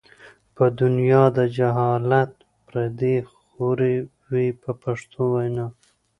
[0.55, 2.31] په دنیا د جهالت
[2.67, 3.93] پردې خورې
[4.29, 5.65] وې په پښتو وینا.